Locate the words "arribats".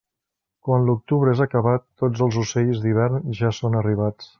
3.85-4.29